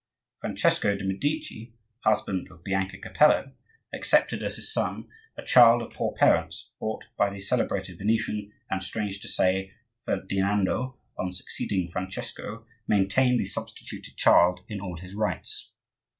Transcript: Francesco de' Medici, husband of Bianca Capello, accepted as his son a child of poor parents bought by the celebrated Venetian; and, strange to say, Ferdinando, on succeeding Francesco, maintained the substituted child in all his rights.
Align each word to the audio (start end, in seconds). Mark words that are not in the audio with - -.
Francesco 0.39 0.95
de' 0.95 1.05
Medici, 1.05 1.75
husband 1.99 2.49
of 2.49 2.63
Bianca 2.63 2.97
Capello, 2.97 3.51
accepted 3.93 4.41
as 4.41 4.55
his 4.55 4.73
son 4.73 5.07
a 5.37 5.45
child 5.45 5.83
of 5.83 5.93
poor 5.93 6.13
parents 6.15 6.71
bought 6.79 7.05
by 7.17 7.29
the 7.29 7.39
celebrated 7.39 7.99
Venetian; 7.99 8.51
and, 8.71 8.81
strange 8.81 9.19
to 9.19 9.27
say, 9.27 9.73
Ferdinando, 10.03 10.97
on 11.19 11.31
succeeding 11.31 11.87
Francesco, 11.87 12.65
maintained 12.87 13.39
the 13.39 13.45
substituted 13.45 14.17
child 14.17 14.61
in 14.67 14.81
all 14.81 14.97
his 14.97 15.13
rights. 15.13 15.71